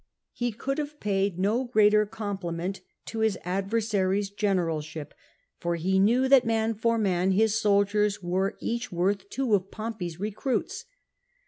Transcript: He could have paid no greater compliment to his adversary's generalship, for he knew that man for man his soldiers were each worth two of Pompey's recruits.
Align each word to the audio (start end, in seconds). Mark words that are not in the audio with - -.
He 0.33 0.51
could 0.51 0.79
have 0.79 0.99
paid 0.99 1.37
no 1.37 1.63
greater 1.63 2.07
compliment 2.07 2.81
to 3.05 3.19
his 3.19 3.37
adversary's 3.45 4.31
generalship, 4.31 5.13
for 5.59 5.75
he 5.75 5.99
knew 5.99 6.27
that 6.27 6.43
man 6.43 6.73
for 6.73 6.97
man 6.97 7.33
his 7.33 7.61
soldiers 7.61 8.19
were 8.19 8.57
each 8.59 8.91
worth 8.91 9.29
two 9.29 9.53
of 9.53 9.69
Pompey's 9.69 10.19
recruits. 10.19 10.85